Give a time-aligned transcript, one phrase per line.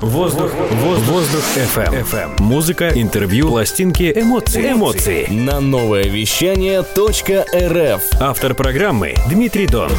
[0.00, 2.04] Воздух, воздух, воздух FM.
[2.04, 2.42] FM.
[2.42, 4.72] Музыка, интервью, пластинки, эмоции.
[4.72, 5.26] Эмоции.
[5.30, 8.02] На новое вещание .рф.
[8.20, 9.90] Автор программы Дмитрий Дон.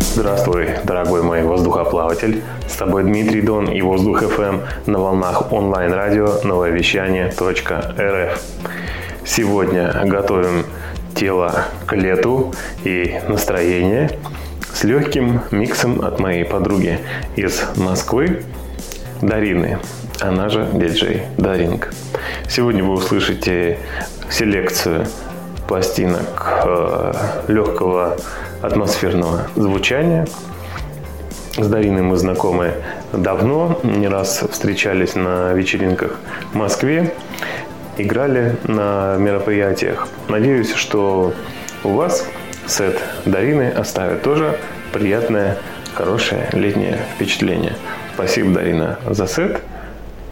[0.00, 2.42] Здравствуй, дорогой мой воздухоплаватель.
[2.68, 8.42] С тобой Дмитрий Дон и Воздух FM на волнах онлайн-радио новое вещание .рф.
[9.24, 10.66] Сегодня готовим
[11.14, 12.52] тело к лету
[12.84, 14.18] и настроение
[14.74, 16.98] с легким миксом от моей подруги
[17.36, 18.42] из Москвы
[19.26, 19.78] Дарины,
[20.20, 21.94] она же диджей Даринг.
[22.46, 23.78] Сегодня вы услышите
[24.30, 25.06] селекцию
[25.66, 27.12] пластинок э,
[27.48, 28.18] легкого
[28.60, 30.26] атмосферного звучания.
[31.56, 32.74] С Дариной мы знакомы
[33.12, 36.18] давно, не раз встречались на вечеринках
[36.52, 37.14] в Москве,
[37.96, 40.06] играли на мероприятиях.
[40.28, 41.32] Надеюсь, что
[41.82, 42.26] у вас
[42.66, 44.58] сет Дарины оставит тоже
[44.92, 45.56] приятное,
[45.94, 47.74] хорошее летнее впечатление.
[48.14, 49.60] Спасибо, Дарина, за сет.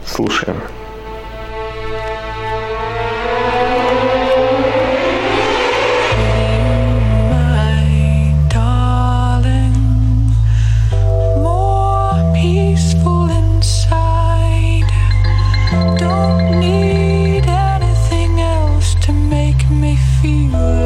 [0.06, 0.56] Слушаем.
[20.52, 20.81] Воздух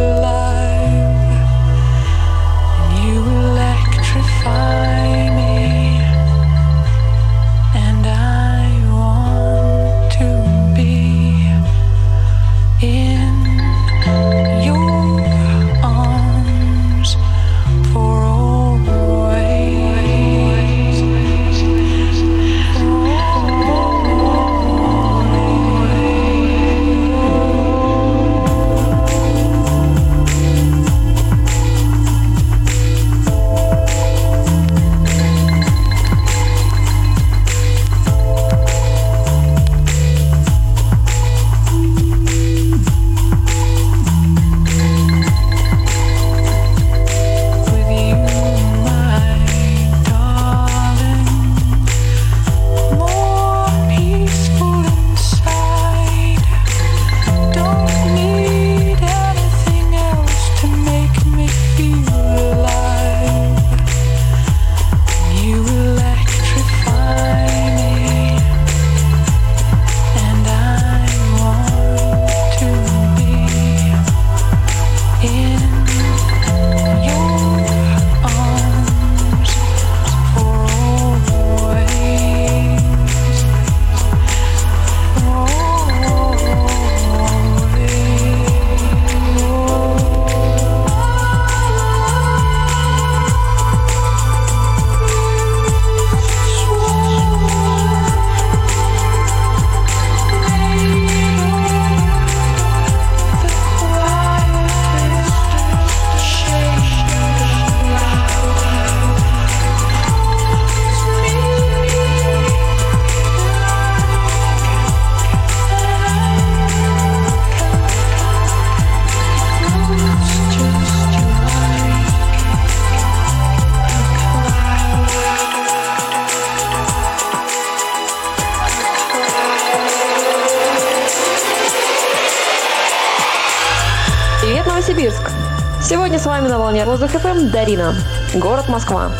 [137.66, 137.94] ФМ Дарина,
[138.34, 139.10] город Москва.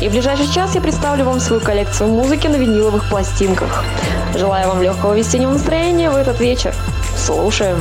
[0.00, 3.84] И в ближайший час я представлю вам свою коллекцию музыки на виниловых пластинках.
[4.34, 6.74] Желаю вам легкого весеннего настроения в этот вечер.
[7.16, 7.76] Слушаем.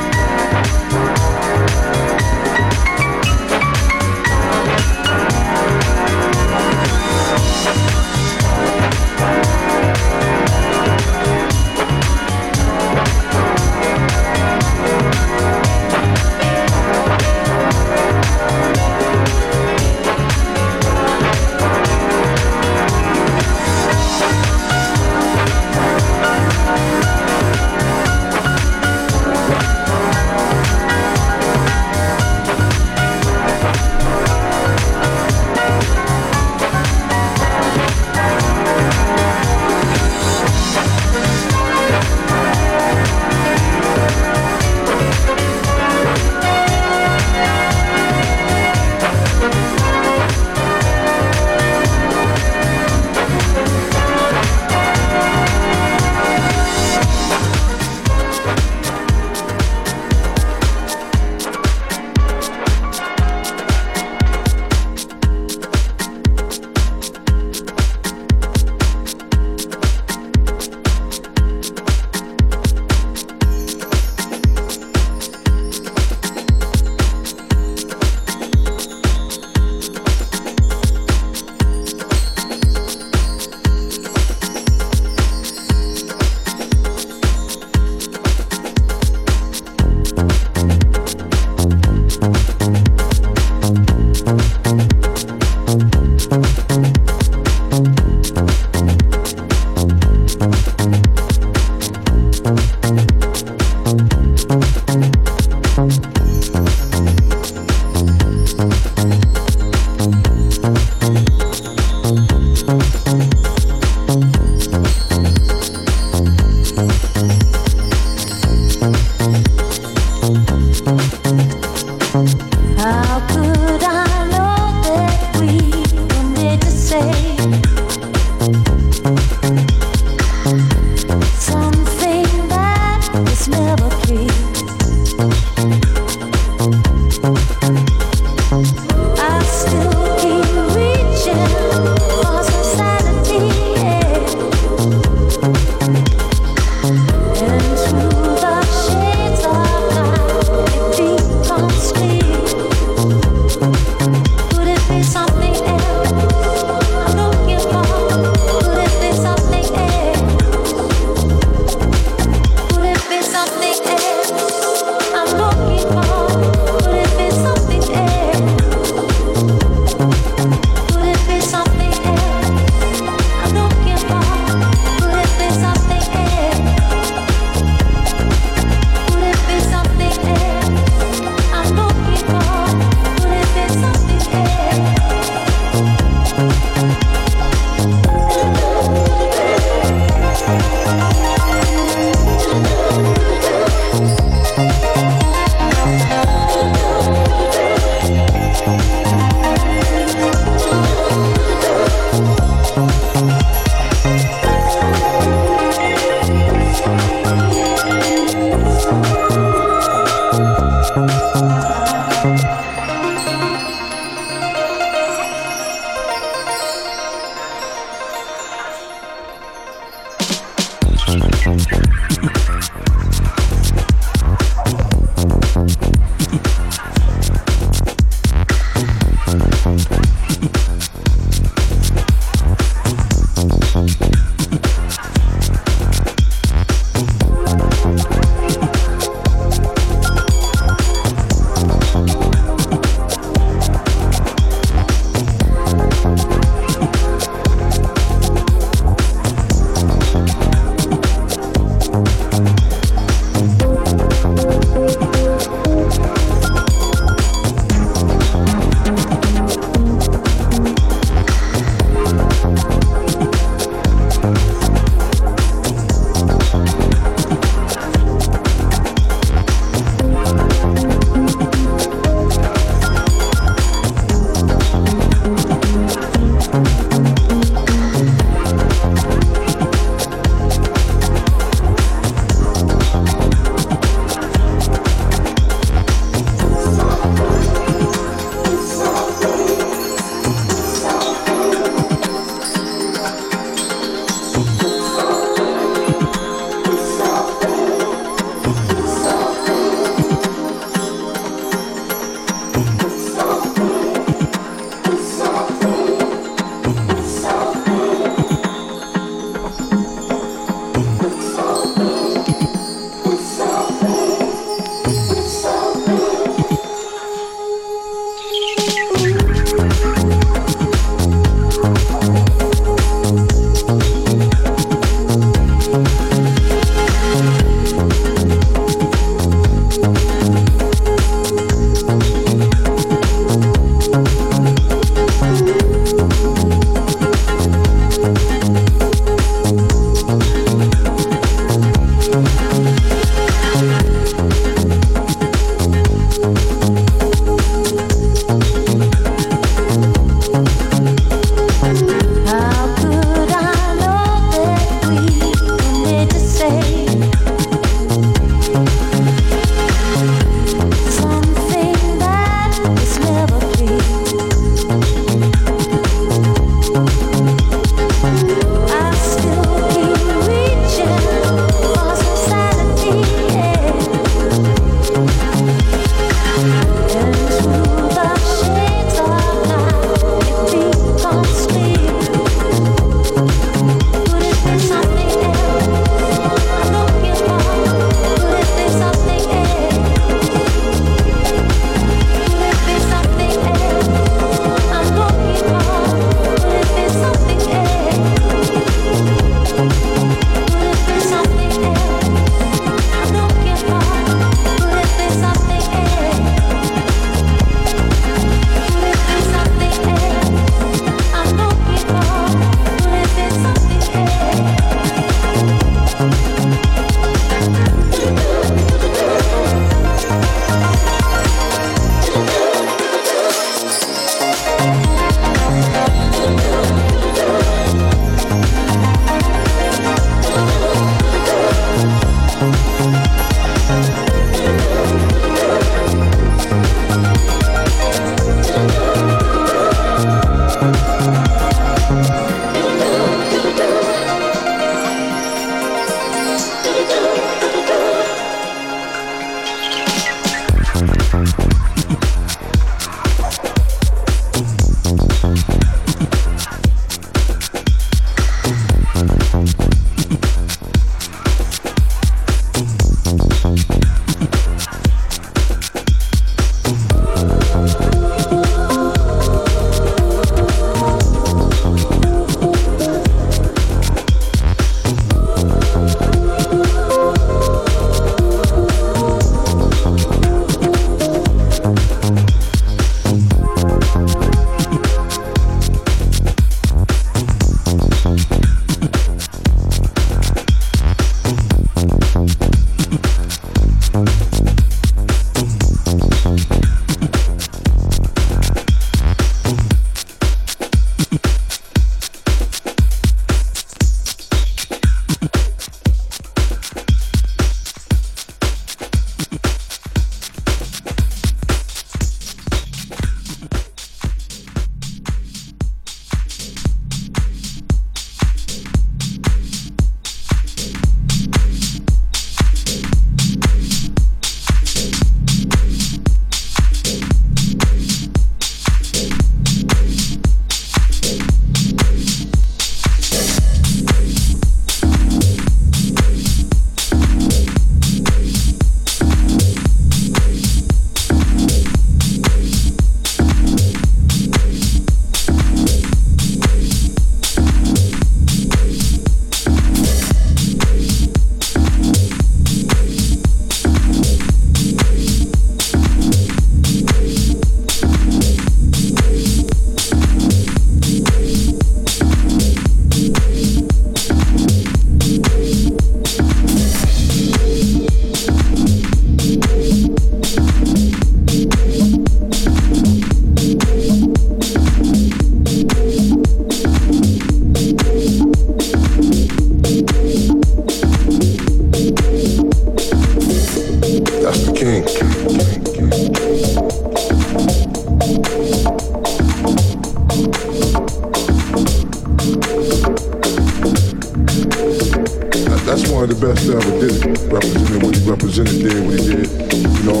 [595.84, 596.98] One of the best that ever did it.
[597.32, 599.28] Represented what he represented, did what he did.
[599.76, 600.00] You know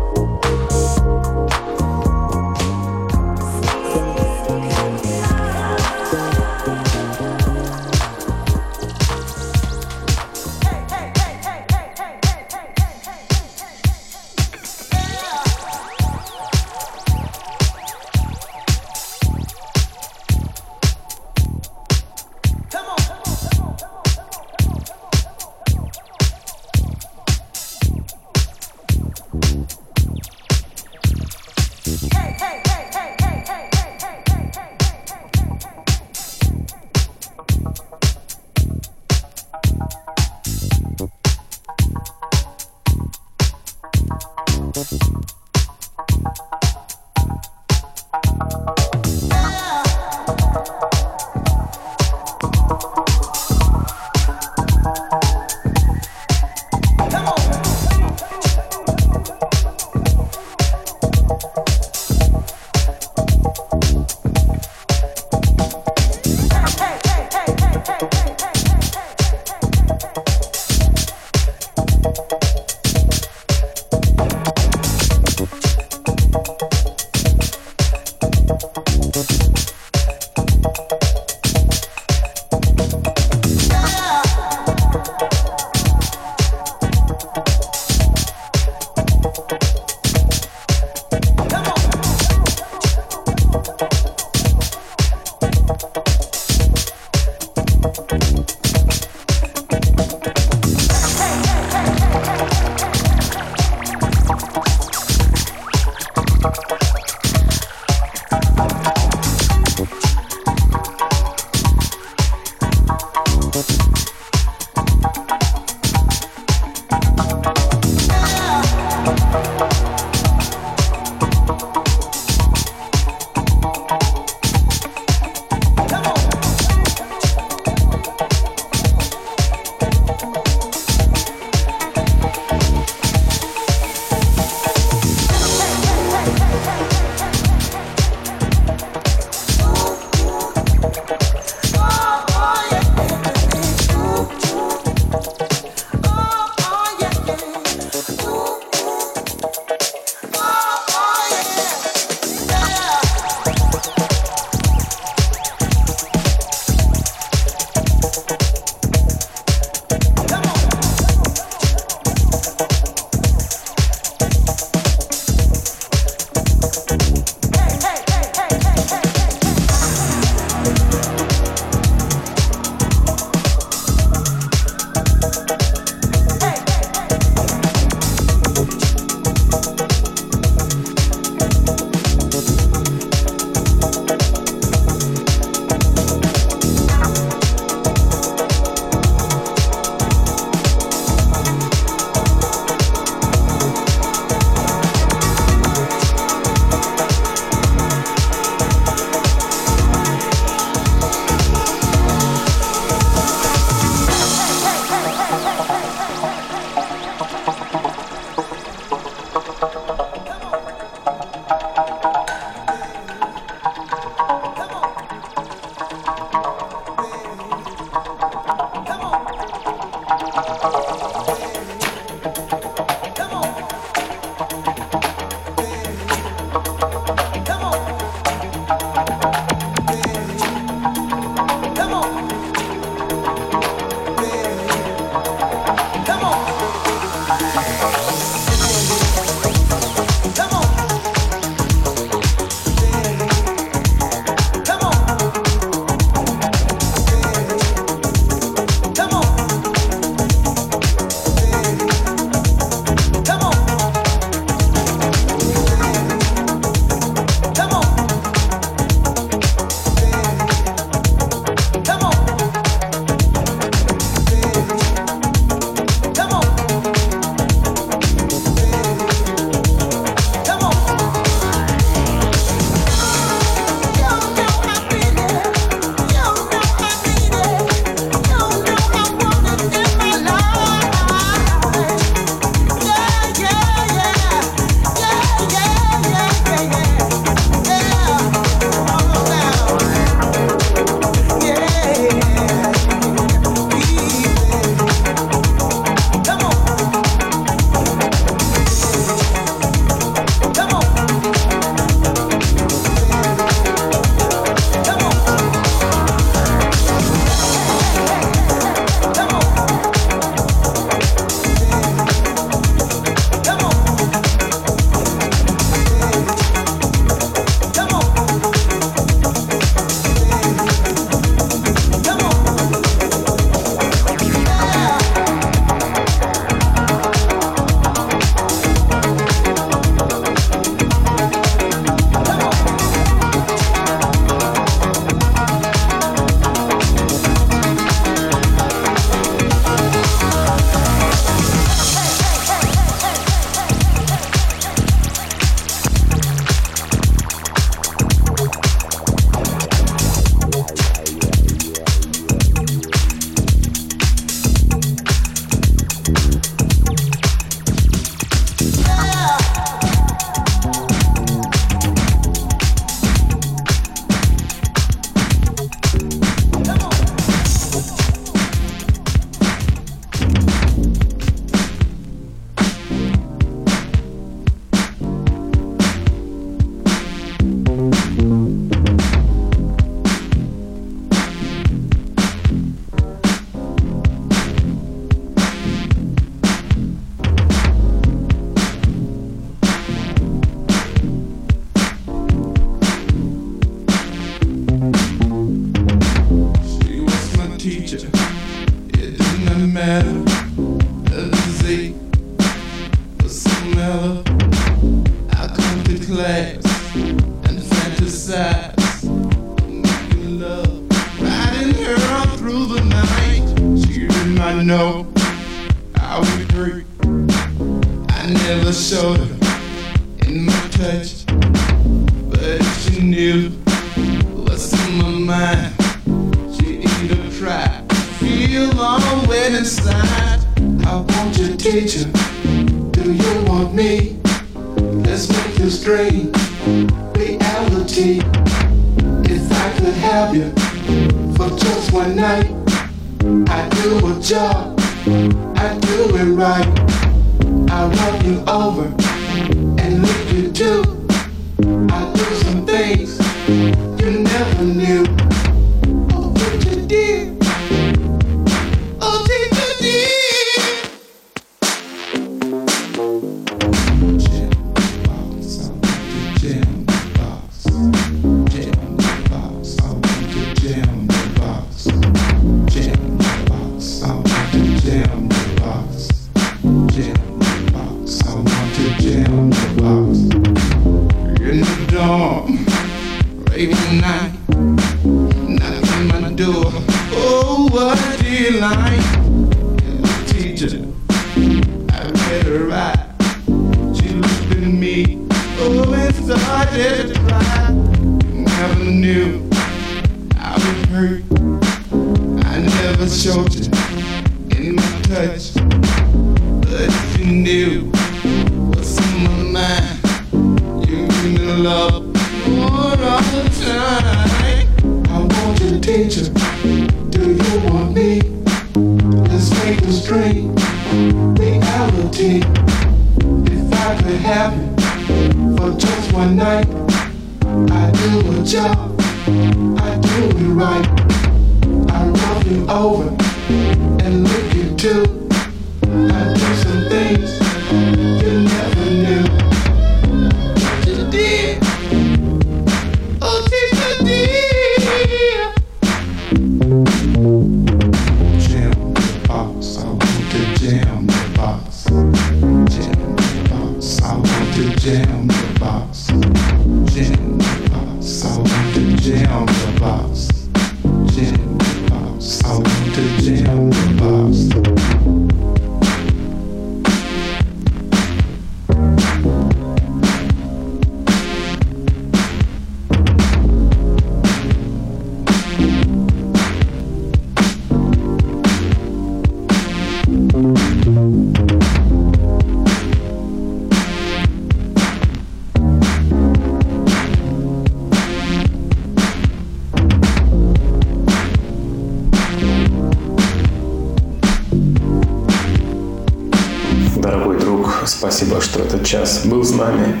[597.98, 600.00] Спасибо, что этот час был с нами.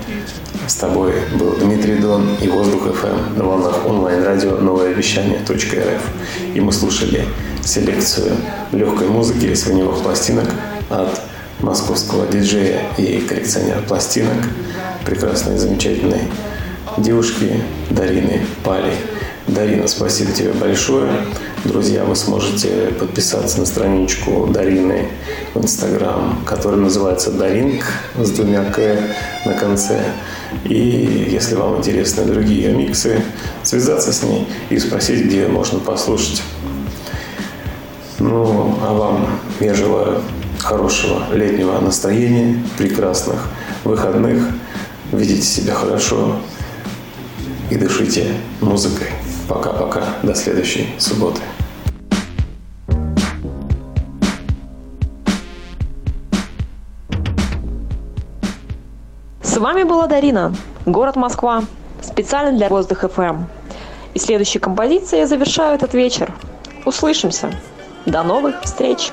[0.68, 6.02] С тобой был Дмитрий Дон и Воздух FM на волнах онлайн-радио новое вещание .рф.
[6.54, 7.24] И мы слушали
[7.64, 8.36] селекцию
[8.70, 10.48] легкой музыки с виниловых пластинок
[10.88, 11.20] от
[11.58, 14.44] московского диджея и коллекционера пластинок,
[15.04, 16.22] прекрасной замечательной
[16.98, 18.92] девушки Дарины Пали.
[19.48, 21.10] Дарина, спасибо тебе большое.
[21.64, 25.08] Друзья, вы сможете подписаться на страничку Дарины
[25.54, 27.82] в Инстаграм, которая называется Даринг
[28.18, 29.00] с двумя К
[29.46, 30.02] на конце.
[30.64, 33.22] И если вам интересны другие миксы,
[33.62, 36.42] связаться с ней и спросить, где можно послушать.
[38.18, 40.20] Ну, а вам я желаю
[40.58, 43.48] хорошего летнего настроения, прекрасных
[43.84, 44.42] выходных,
[45.10, 46.36] видите себя хорошо
[47.70, 49.08] и дышите музыкой.
[49.48, 50.02] Пока-пока.
[50.22, 51.40] До следующей субботы.
[59.42, 61.64] С вами была Дарина, город Москва,
[62.02, 63.44] специально для Воздух ФМ.
[64.12, 66.32] И следующей композицией я завершаю этот вечер.
[66.84, 67.50] Услышимся.
[68.04, 69.12] До новых встреч!